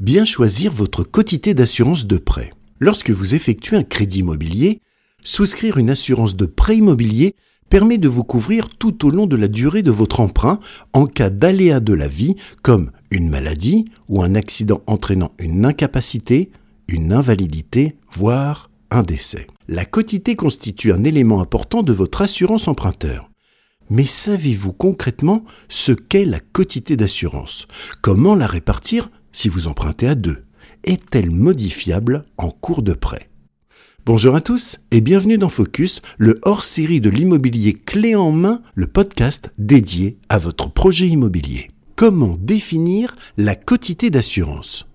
Bien 0.00 0.24
choisir 0.24 0.72
votre 0.72 1.04
quotité 1.04 1.52
d'assurance 1.52 2.06
de 2.06 2.16
prêt. 2.16 2.54
Lorsque 2.78 3.10
vous 3.10 3.34
effectuez 3.34 3.76
un 3.76 3.82
crédit 3.82 4.20
immobilier, 4.20 4.80
souscrire 5.22 5.76
une 5.76 5.90
assurance 5.90 6.36
de 6.36 6.46
prêt 6.46 6.78
immobilier 6.78 7.34
permet 7.68 7.98
de 7.98 8.08
vous 8.08 8.24
couvrir 8.24 8.70
tout 8.70 9.06
au 9.06 9.10
long 9.10 9.26
de 9.26 9.36
la 9.36 9.46
durée 9.46 9.82
de 9.82 9.90
votre 9.90 10.20
emprunt 10.20 10.58
en 10.94 11.04
cas 11.04 11.28
d'aléa 11.28 11.80
de 11.80 11.92
la 11.92 12.08
vie 12.08 12.36
comme 12.62 12.92
une 13.10 13.28
maladie 13.28 13.84
ou 14.08 14.22
un 14.22 14.36
accident 14.36 14.80
entraînant 14.86 15.32
une 15.38 15.66
incapacité, 15.66 16.50
une 16.88 17.12
invalidité, 17.12 17.98
voire 18.10 18.70
un 18.90 19.02
décès. 19.02 19.48
La 19.68 19.84
quotité 19.84 20.34
constitue 20.34 20.94
un 20.94 21.04
élément 21.04 21.42
important 21.42 21.82
de 21.82 21.92
votre 21.92 22.22
assurance 22.22 22.68
emprunteur. 22.68 23.30
Mais 23.90 24.06
savez-vous 24.06 24.72
concrètement 24.72 25.44
ce 25.68 25.92
qu'est 25.92 26.24
la 26.24 26.40
quotité 26.40 26.96
d'assurance? 26.96 27.66
Comment 28.00 28.34
la 28.34 28.46
répartir 28.46 29.10
si 29.32 29.48
vous 29.48 29.68
empruntez 29.68 30.08
à 30.08 30.14
deux 30.14 30.44
Est-elle 30.84 31.30
modifiable 31.30 32.24
en 32.36 32.50
cours 32.50 32.82
de 32.82 32.92
prêt? 32.92 33.28
Bonjour 34.06 34.34
à 34.34 34.40
tous 34.40 34.78
et 34.90 35.00
bienvenue 35.00 35.38
dans 35.38 35.48
Focus, 35.48 36.02
le 36.18 36.40
hors-série 36.42 37.00
de 37.00 37.10
l'immobilier 37.10 37.74
clé 37.74 38.14
en 38.14 38.32
main, 38.32 38.62
le 38.74 38.86
podcast 38.86 39.52
dédié 39.58 40.18
à 40.28 40.38
votre 40.38 40.72
projet 40.72 41.06
immobilier. 41.06 41.70
Comment 41.96 42.36
définir 42.40 43.14
la 43.36 43.54
quotité 43.54 44.10
d'assurance? 44.10 44.86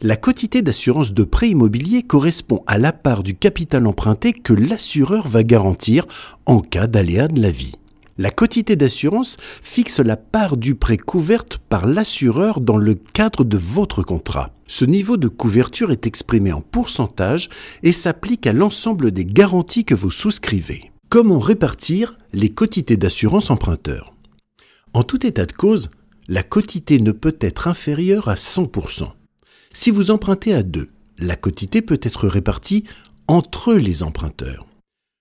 La 0.00 0.16
quotité 0.16 0.60
d'assurance 0.62 1.14
de 1.14 1.24
prêt 1.24 1.50
immobilier 1.50 2.02
correspond 2.02 2.62
à 2.66 2.78
la 2.78 2.92
part 2.92 3.22
du 3.22 3.34
capital 3.34 3.86
emprunté 3.86 4.32
que 4.32 4.52
l'assureur 4.52 5.26
va 5.26 5.42
garantir 5.44 6.06
en 6.46 6.60
cas 6.60 6.86
d'aléa 6.86 7.28
de 7.28 7.40
la 7.40 7.50
vie. 7.50 7.72
La 8.20 8.32
quotité 8.32 8.74
d'assurance 8.74 9.36
fixe 9.62 10.00
la 10.00 10.16
part 10.16 10.56
du 10.56 10.74
prêt 10.74 10.96
couverte 10.96 11.58
par 11.58 11.86
l'assureur 11.86 12.60
dans 12.60 12.76
le 12.76 12.94
cadre 12.96 13.44
de 13.44 13.56
votre 13.56 14.02
contrat. 14.02 14.50
Ce 14.66 14.84
niveau 14.84 15.16
de 15.16 15.28
couverture 15.28 15.92
est 15.92 16.04
exprimé 16.04 16.52
en 16.52 16.60
pourcentage 16.60 17.48
et 17.84 17.92
s'applique 17.92 18.48
à 18.48 18.52
l'ensemble 18.52 19.12
des 19.12 19.24
garanties 19.24 19.84
que 19.84 19.94
vous 19.94 20.10
souscrivez. 20.10 20.90
Comment 21.08 21.38
répartir 21.38 22.18
les 22.32 22.48
quotités 22.48 22.96
d'assurance 22.96 23.52
emprunteur? 23.52 24.12
En 24.94 25.04
tout 25.04 25.24
état 25.24 25.46
de 25.46 25.52
cause, 25.52 25.88
la 26.26 26.42
quotité 26.42 26.98
ne 26.98 27.12
peut 27.12 27.36
être 27.40 27.68
inférieure 27.68 28.28
à 28.28 28.34
100%. 28.34 29.12
Si 29.72 29.92
vous 29.92 30.10
empruntez 30.10 30.54
à 30.54 30.64
deux, 30.64 30.88
la 31.18 31.36
quotité 31.36 31.82
peut 31.82 32.00
être 32.02 32.26
répartie 32.26 32.82
entre 33.28 33.74
les 33.74 34.02
emprunteurs. 34.02 34.66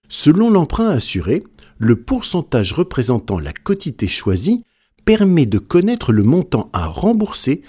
Selon 0.09 0.49
l'emprunt 0.49 0.89
assuré, 0.89 1.43
le 1.77 1.95
pourcentage 1.95 2.73
représentant 2.73 3.39
la 3.39 3.53
quotité 3.53 4.07
choisie 4.07 4.63
permet 5.05 5.45
de 5.45 5.59
connaître 5.59 6.11
le 6.11 6.23
montant 6.23 6.69
à 6.73 6.87
rembourser 6.87 7.61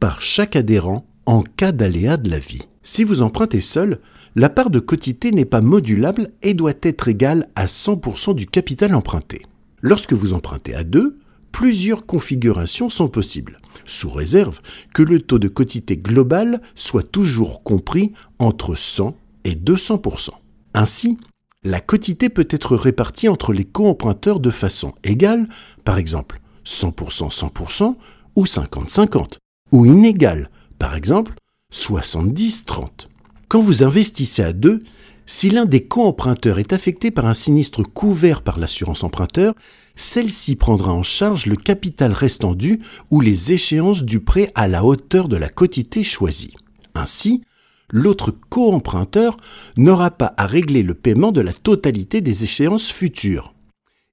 par 0.00 0.22
chaque 0.22 0.56
adhérent 0.56 1.06
en 1.26 1.42
cas 1.42 1.72
d'aléa 1.72 2.16
de 2.16 2.30
la 2.30 2.38
vie. 2.38 2.62
Si 2.82 3.04
vous 3.04 3.22
empruntez 3.22 3.60
seul, 3.60 4.00
la 4.36 4.48
part 4.48 4.70
de 4.70 4.78
quotité 4.78 5.32
n'est 5.32 5.44
pas 5.44 5.60
modulable 5.60 6.30
et 6.42 6.54
doit 6.54 6.74
être 6.82 7.08
égale 7.08 7.48
à 7.56 7.66
100% 7.66 8.34
du 8.34 8.46
capital 8.46 8.94
emprunté. 8.94 9.42
Lorsque 9.80 10.12
vous 10.12 10.32
empruntez 10.32 10.74
à 10.74 10.84
deux, 10.84 11.16
plusieurs 11.52 12.06
configurations 12.06 12.88
sont 12.88 13.08
possibles, 13.08 13.58
sous 13.86 14.10
réserve 14.10 14.60
que 14.94 15.02
le 15.02 15.20
taux 15.20 15.38
de 15.38 15.48
quotité 15.48 15.96
global 15.96 16.60
soit 16.74 17.02
toujours 17.02 17.62
compris 17.62 18.12
entre 18.38 18.74
100 18.74 19.16
et 19.44 19.54
200%. 19.54 20.30
Ainsi, 20.74 21.18
la 21.66 21.80
quotité 21.80 22.28
peut 22.28 22.46
être 22.50 22.76
répartie 22.76 23.28
entre 23.28 23.52
les 23.52 23.64
co-emprunteurs 23.64 24.40
de 24.40 24.50
façon 24.50 24.94
égale, 25.04 25.48
par 25.84 25.98
exemple 25.98 26.40
100% 26.64 27.30
100% 27.30 27.96
ou 28.36 28.44
50-50, 28.44 29.38
ou 29.72 29.84
inégale, 29.84 30.50
par 30.78 30.94
exemple 30.94 31.34
70-30. 31.72 33.08
Quand 33.48 33.60
vous 33.60 33.82
investissez 33.82 34.42
à 34.42 34.52
deux, 34.52 34.82
si 35.26 35.50
l'un 35.50 35.64
des 35.64 35.82
co-emprunteurs 35.82 36.60
est 36.60 36.72
affecté 36.72 37.10
par 37.10 37.26
un 37.26 37.34
sinistre 37.34 37.82
couvert 37.82 38.42
par 38.42 38.58
l'assurance 38.58 39.02
emprunteur, 39.02 39.54
celle-ci 39.96 40.54
prendra 40.54 40.92
en 40.92 41.02
charge 41.02 41.46
le 41.46 41.56
capital 41.56 42.12
restant 42.12 42.54
dû 42.54 42.80
ou 43.10 43.20
les 43.20 43.52
échéances 43.52 44.04
du 44.04 44.20
prêt 44.20 44.52
à 44.54 44.68
la 44.68 44.84
hauteur 44.84 45.26
de 45.28 45.36
la 45.36 45.48
quotité 45.48 46.04
choisie. 46.04 46.54
Ainsi, 46.94 47.42
l'autre 47.90 48.32
co-emprunteur 48.50 49.36
n'aura 49.76 50.10
pas 50.10 50.34
à 50.36 50.46
régler 50.46 50.82
le 50.82 50.94
paiement 50.94 51.32
de 51.32 51.40
la 51.40 51.52
totalité 51.52 52.20
des 52.20 52.44
échéances 52.44 52.90
futures. 52.90 53.54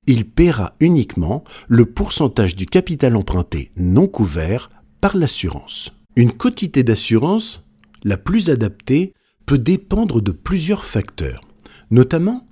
Il 0.06 0.25
paiera 0.25 0.75
uniquement 0.79 1.44
le 1.67 1.85
pourcentage 1.85 2.56
du 2.56 2.66
capital 2.66 3.16
emprunté 3.16 3.72
non 3.78 4.07
couvert 4.07 4.69
par 5.00 5.16
l'assurance. 5.16 5.91
Une 6.16 6.31
quotité 6.31 6.84
d'assurance, 6.84 7.63
la 8.03 8.17
plus 8.17 8.50
adaptée, 8.50 9.13
peut 9.45 9.57
dépendre 9.57 10.22
de 10.22 10.31
plusieurs 10.31 10.85
facteurs, 10.85 11.44
notamment 11.90 12.47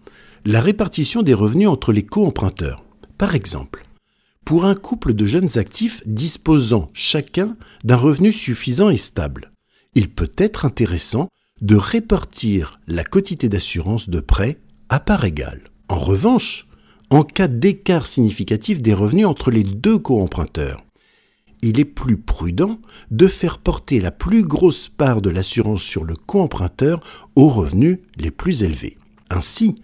la 0.46 0.62
répartition 0.62 1.22
des 1.22 1.34
revenus 1.34 1.68
entre 1.68 1.92
les 1.92 2.04
co-emprunteurs. 2.04 2.84
Par 3.18 3.36
exemple, 3.36 3.86
pour 4.46 4.66
un 4.66 4.76
couple 4.76 5.14
de 5.14 5.26
jeunes 5.26 5.58
actifs 5.58 6.02
disposant 6.06 6.90
chacun 6.94 7.56
d'un 7.84 7.96
revenu 7.96 8.32
suffisant 8.32 8.90
et 8.90 8.98
stable, 8.98 9.52
il 9.96 10.10
peut 10.10 10.32
être 10.38 10.66
intéressant 10.66 11.28
de 11.62 11.76
répartir 11.76 12.80
la 12.88 13.04
quotité 13.04 13.50
d'assurance 13.50 14.10
de 14.10 14.20
prêt 14.20 14.58
à 14.90 15.00
part 15.00 15.26
égale. 15.26 15.64
En 15.90 16.00
revanche, 16.00 16.66
en 17.10 17.24
cas 17.24 17.48
d'écart 17.48 18.06
significatif 18.06 18.82
des 18.82 18.94
revenus 18.94 19.28
entre 19.28 19.52
les 19.52 19.64
deux 19.64 20.00
co-emprunteurs, 20.00 20.84
il 21.62 21.80
est 21.80 21.86
plus 21.86 22.18
prudent 22.18 22.80
de 23.12 23.28
faire 23.28 23.60
porter 23.60 24.00
la 24.00 24.12
plus 24.12 24.44
grosse 24.44 24.88
part 24.88 25.22
de 25.22 25.30
l'assurance 25.30 25.84
sur 25.84 26.04
le 26.04 26.16
co-emprunteur 26.16 27.04
aux 27.36 27.50
revenus 27.50 28.00
les 28.18 28.32
plus 28.32 28.64
élevés. 28.64 28.98
Ainsi, 29.30 29.76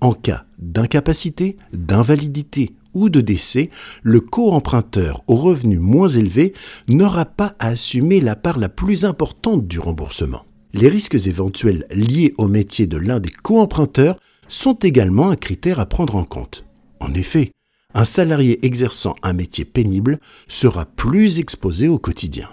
en 0.00 0.12
cas 0.12 0.44
d'incapacité, 0.58 1.56
d'invalidité 1.72 2.74
ou 2.94 3.10
de 3.10 3.20
décès, 3.20 3.68
le 4.02 4.20
co-emprunteur 4.20 5.22
aux 5.26 5.36
revenus 5.36 5.80
moins 5.80 6.08
élevés 6.08 6.54
n'aura 6.88 7.24
pas 7.24 7.54
à 7.58 7.68
assumer 7.68 8.20
la 8.20 8.36
part 8.36 8.58
la 8.58 8.68
plus 8.68 9.04
importante 9.04 9.66
du 9.66 9.78
remboursement. 9.78 10.44
Les 10.72 10.88
risques 10.88 11.26
éventuels 11.26 11.86
liés 11.90 12.34
au 12.38 12.48
métier 12.48 12.86
de 12.86 12.96
l'un 12.96 13.20
des 13.20 13.30
co-emprunteurs 13.30 14.18
sont 14.48 14.74
également 14.74 15.30
un 15.30 15.36
critère 15.36 15.80
à 15.80 15.86
prendre 15.86 16.16
en 16.16 16.24
compte. 16.24 16.64
En 17.00 17.14
effet, 17.14 17.52
un 17.94 18.04
salarié 18.04 18.64
exerçant 18.66 19.14
un 19.22 19.32
métier 19.32 19.64
pénible 19.64 20.18
sera 20.48 20.84
plus 20.84 21.38
exposé 21.38 21.86
au 21.86 21.98
quotidien. 21.98 22.48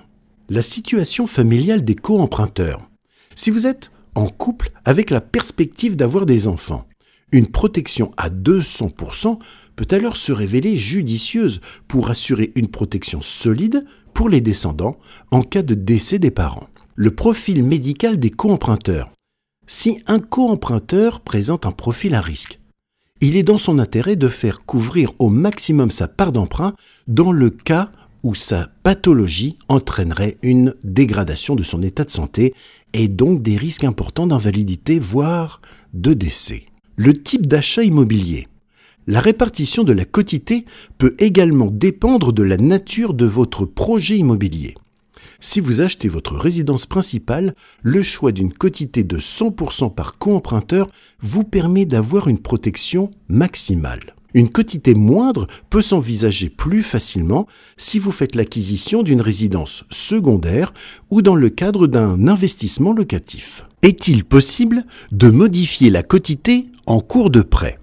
La 0.50 0.62
situation 0.62 1.26
familiale 1.26 1.84
des 1.84 1.96
co-emprunteurs. 1.96 2.88
Si 3.36 3.50
vous 3.50 3.66
êtes 3.66 3.92
en 4.14 4.28
couple 4.28 4.72
avec 4.86 5.10
la 5.10 5.22
perspective 5.22 5.96
d'avoir 5.96 6.26
des 6.26 6.48
enfants, 6.48 6.86
une 7.32 7.48
protection 7.48 8.12
à 8.18 8.30
200% 8.30 9.40
peut 9.76 9.88
alors 9.96 10.18
se 10.18 10.32
révéler 10.32 10.76
judicieuse 10.76 11.62
pour 11.88 12.10
assurer 12.10 12.52
une 12.56 12.68
protection 12.68 13.22
solide 13.22 13.86
pour 14.14 14.30
les 14.30 14.42
descendants 14.42 14.98
en 15.32 15.42
cas 15.42 15.64
de 15.64 15.74
décès 15.74 16.20
des 16.20 16.32
parents. 16.32 16.68
Le 16.96 17.12
profil 17.16 17.64
médical 17.64 18.20
des 18.20 18.30
co-emprunteurs. 18.30 19.12
Si 19.66 20.04
un 20.08 20.20
co-emprunteur 20.20 21.22
présente 21.22 21.66
un 21.66 21.72
profil 21.72 22.16
à 22.16 22.22
risque, 22.22 22.60
il 23.22 23.36
est 23.36 23.44
dans 23.44 23.58
son 23.58 23.80
intérêt 23.80 24.16
de 24.16 24.28
faire 24.28 24.60
couvrir 24.60 25.14
au 25.20 25.30
maximum 25.30 25.92
sa 25.92 26.08
part 26.08 26.32
d'emprunt 26.32 26.74
dans 27.08 27.32
le 27.32 27.50
cas 27.50 27.92
où 28.24 28.36
sa 28.36 28.70
pathologie 28.84 29.58
entraînerait 29.68 30.38
une 30.44 30.76
dégradation 30.84 31.56
de 31.56 31.64
son 31.64 31.82
état 31.82 32.04
de 32.04 32.10
santé 32.10 32.54
et 32.94 33.08
donc 33.08 33.42
des 33.42 33.58
risques 33.58 33.84
importants 33.84 34.28
d'invalidité, 34.28 35.00
voire 35.00 35.62
de 35.94 36.14
décès. 36.14 36.66
Le 36.96 37.14
type 37.14 37.48
d'achat 37.48 37.84
immobilier. 37.84 38.48
La 39.08 39.20
répartition 39.20 39.84
de 39.84 39.94
la 39.94 40.06
quotité 40.06 40.66
peut 40.98 41.16
également 41.20 41.68
dépendre 41.72 42.34
de 42.34 42.44
la 42.44 42.58
nature 42.58 43.14
de 43.14 43.26
votre 43.26 43.66
projet 43.66 44.18
immobilier. 44.18 44.76
Si 45.40 45.60
vous 45.60 45.82
achetez 45.82 46.08
votre 46.08 46.36
résidence 46.36 46.86
principale, 46.86 47.56
le 47.82 48.04
choix 48.04 48.32
d'une 48.32 48.54
quotité 48.54 49.04
de 49.04 49.18
100% 49.18 49.94
par 49.94 50.18
co-emprunteur 50.20 50.90
vous 51.20 51.44
permet 51.44 51.86
d'avoir 51.86 52.28
une 52.28 52.40
protection 52.40 53.10
maximale. 53.28 54.14
Une 54.34 54.50
quotité 54.50 54.94
moindre 54.94 55.48
peut 55.70 55.82
s'envisager 55.82 56.50
plus 56.50 56.84
facilement 56.84 57.48
si 57.76 58.00
vous 58.00 58.12
faites 58.12 58.36
l'acquisition 58.36 59.04
d'une 59.04 59.22
résidence 59.22 59.84
secondaire 59.90 60.74
ou 61.10 61.22
dans 61.22 61.36
le 61.36 61.50
cadre 61.50 61.88
d'un 61.88 62.28
investissement 62.28 62.94
locatif. 62.94 63.66
Est-il 63.82 64.24
possible 64.24 64.86
de 65.12 65.30
modifier 65.30 65.90
la 65.90 66.04
quotité 66.04 66.68
en 66.86 67.00
cours 67.00 67.30
de 67.30 67.42
prêt 67.42 67.80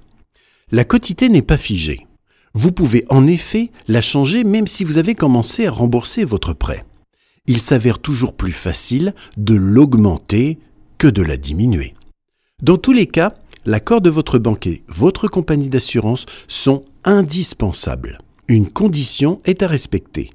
La 0.70 0.84
quotité 0.84 1.28
n'est 1.28 1.42
pas 1.42 1.58
figée. 1.58 2.06
Vous 2.54 2.72
pouvez 2.72 3.04
en 3.08 3.26
effet 3.26 3.70
la 3.86 4.00
changer 4.00 4.44
même 4.44 4.66
si 4.66 4.84
vous 4.84 4.98
avez 4.98 5.14
commencé 5.14 5.66
à 5.66 5.70
rembourser 5.70 6.24
votre 6.24 6.52
prêt. 6.52 6.84
Il 7.46 7.60
s'avère 7.60 7.98
toujours 7.98 8.34
plus 8.34 8.52
facile 8.52 9.14
de 9.36 9.54
l'augmenter 9.54 10.58
que 10.98 11.08
de 11.08 11.22
la 11.22 11.36
diminuer. 11.36 11.94
Dans 12.62 12.76
tous 12.76 12.92
les 12.92 13.06
cas, 13.06 13.34
l'accord 13.64 14.00
de 14.00 14.10
votre 14.10 14.38
banquier, 14.38 14.82
votre 14.88 15.28
compagnie 15.28 15.68
d'assurance 15.68 16.26
sont 16.48 16.84
indispensables. 17.04 18.18
Une 18.48 18.68
condition 18.68 19.40
est 19.44 19.62
à 19.62 19.68
respecter. 19.68 20.30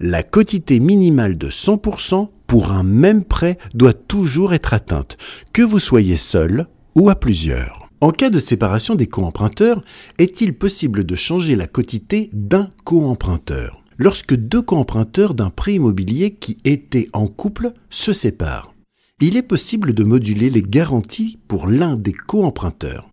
La 0.00 0.22
quotité 0.22 0.78
minimale 0.78 1.36
de 1.36 1.48
100% 1.48 2.28
pour 2.46 2.72
un 2.72 2.84
même 2.84 3.24
prêt 3.24 3.58
doit 3.74 3.92
toujours 3.92 4.54
être 4.54 4.72
atteinte, 4.72 5.16
que 5.52 5.62
vous 5.62 5.80
soyez 5.80 6.16
seul 6.16 6.66
ou 6.94 7.10
à 7.10 7.16
plusieurs. 7.16 7.87
En 8.00 8.12
cas 8.12 8.30
de 8.30 8.38
séparation 8.38 8.94
des 8.94 9.08
co-emprunteurs, 9.08 9.82
est-il 10.18 10.56
possible 10.56 11.02
de 11.02 11.16
changer 11.16 11.56
la 11.56 11.66
quotité 11.66 12.30
d'un 12.32 12.70
co-emprunteur? 12.84 13.82
Lorsque 13.96 14.36
deux 14.36 14.62
co-emprunteurs 14.62 15.34
d'un 15.34 15.50
prêt 15.50 15.74
immobilier 15.74 16.30
qui 16.30 16.58
étaient 16.64 17.08
en 17.12 17.26
couple 17.26 17.72
se 17.90 18.12
séparent, 18.12 18.72
il 19.20 19.36
est 19.36 19.42
possible 19.42 19.94
de 19.94 20.04
moduler 20.04 20.48
les 20.48 20.62
garanties 20.62 21.40
pour 21.48 21.66
l'un 21.66 21.94
des 21.94 22.12
co-emprunteurs. 22.12 23.10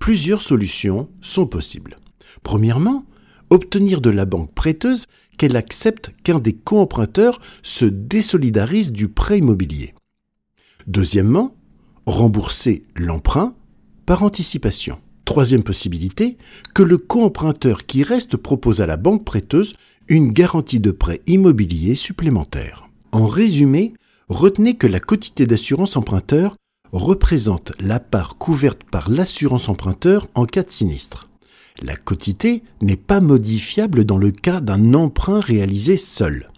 Plusieurs 0.00 0.42
solutions 0.42 1.08
sont 1.20 1.46
possibles. 1.46 1.98
Premièrement, 2.42 3.04
obtenir 3.50 4.00
de 4.00 4.10
la 4.10 4.24
banque 4.24 4.52
prêteuse 4.52 5.04
qu'elle 5.36 5.54
accepte 5.54 6.10
qu'un 6.24 6.40
des 6.40 6.54
co-emprunteurs 6.54 7.40
se 7.62 7.84
désolidarise 7.84 8.90
du 8.90 9.06
prêt 9.06 9.38
immobilier. 9.38 9.94
Deuxièmement, 10.88 11.54
rembourser 12.04 12.82
l'emprunt 12.96 13.54
par 14.08 14.22
anticipation. 14.22 14.98
Troisième 15.26 15.62
possibilité, 15.62 16.38
que 16.74 16.82
le 16.82 16.96
co-emprunteur 16.96 17.84
qui 17.84 18.02
reste 18.02 18.38
propose 18.38 18.80
à 18.80 18.86
la 18.86 18.96
banque 18.96 19.22
prêteuse 19.22 19.74
une 20.08 20.32
garantie 20.32 20.80
de 20.80 20.92
prêt 20.92 21.20
immobilier 21.26 21.94
supplémentaire. 21.94 22.88
En 23.12 23.26
résumé, 23.26 23.92
retenez 24.30 24.76
que 24.76 24.86
la 24.86 24.98
quotité 24.98 25.46
d'assurance 25.46 25.98
emprunteur 25.98 26.56
représente 26.90 27.72
la 27.80 28.00
part 28.00 28.38
couverte 28.38 28.82
par 28.90 29.10
l'assurance 29.10 29.68
emprunteur 29.68 30.26
en 30.34 30.46
cas 30.46 30.62
de 30.62 30.70
sinistre. 30.70 31.28
La 31.82 31.94
quotité 31.94 32.62
n'est 32.80 32.96
pas 32.96 33.20
modifiable 33.20 34.06
dans 34.06 34.16
le 34.16 34.30
cas 34.30 34.62
d'un 34.62 34.94
emprunt 34.94 35.40
réalisé 35.40 35.98
seul. 35.98 36.48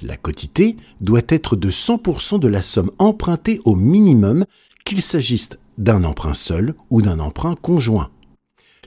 La 0.00 0.16
quotité 0.16 0.76
doit 1.00 1.22
être 1.28 1.56
de 1.56 1.70
100% 1.70 2.38
de 2.38 2.48
la 2.48 2.62
somme 2.62 2.92
empruntée 2.98 3.60
au 3.64 3.74
minimum, 3.74 4.44
qu'il 4.84 5.02
s'agisse 5.02 5.50
d'un 5.76 6.04
emprunt 6.04 6.34
seul 6.34 6.74
ou 6.90 7.02
d'un 7.02 7.20
emprunt 7.20 7.54
conjoint. 7.54 8.10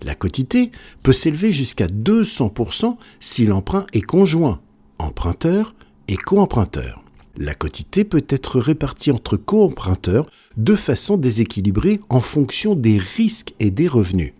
La 0.02 0.16
quotité 0.16 0.72
peut 1.04 1.14
s'élever 1.14 1.52
jusqu'à 1.52 1.88
200% 1.88 2.98
si 3.20 3.46
l'emprunt 3.46 3.86
est 3.94 4.02
conjoint, 4.02 4.62
emprunteur 4.98 5.76
et 6.08 6.18
co-emprunteur. 6.18 7.04
La 7.38 7.54
quotité 7.54 8.04
peut 8.04 8.26
être 8.28 8.60
répartie 8.60 9.12
entre 9.12 9.38
co-emprunteurs 9.38 10.30
de 10.58 10.76
façon 10.76 11.18
déséquilibrée 11.18 12.02
en 12.10 12.20
fonction 12.20 12.76
des 12.76 12.98
risques 12.98 13.54
et 13.60 13.72
des 13.72 13.88
revenus. 13.88 14.34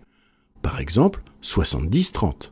Par 0.60 0.80
exemple, 0.80 1.22
70-30. 1.42 2.50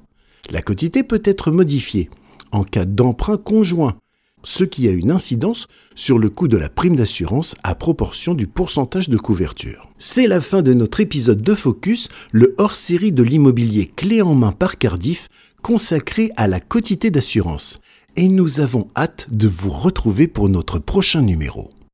La 0.49 0.63
quotité 0.63 1.03
peut 1.03 1.23
être 1.25 1.51
modifiée 1.51 2.09
en 2.53 2.65
cas 2.65 2.85
d'emprunt 2.85 3.37
conjoint, 3.37 3.97
ce 4.43 4.65
qui 4.65 4.89
a 4.89 4.93
une 4.93 5.11
incidence 5.11 5.67
sur 5.95 6.19
le 6.19 6.31
coût 6.31 6.49
de 6.49 6.57
la 6.57 6.69
prime 6.69 6.97
d'assurance 6.97 7.55
à 7.63 7.75
proportion 7.75 8.35
du 8.35 8.47
pourcentage 8.47 9.09
de 9.09 9.17
couverture. 9.17 9.91
C'est 9.99 10.27
la 10.27 10.41
fin 10.41 10.63
de 10.63 10.73
notre 10.73 11.01
épisode 11.01 11.43
de 11.43 11.55
Focus, 11.55 12.09
le 12.33 12.55
hors-série 12.59 13.13
de 13.13 13.23
l'immobilier 13.23 13.87
clé 13.87 14.23
en 14.23 14.35
main 14.35 14.53
par 14.53 14.79
Cardiff, 14.79 15.29
consacré 15.63 16.31
à 16.37 16.47
la 16.47 16.61
quotité 16.61 17.11
d'assurance 17.11 17.81
et 18.17 18.29
nous 18.29 18.61
avons 18.61 18.89
hâte 18.97 19.29
de 19.31 19.49
vous 19.49 19.71
retrouver 19.71 20.27
pour 20.27 20.49
notre 20.49 20.79
prochain 20.79 21.23
numéro. 21.23 21.71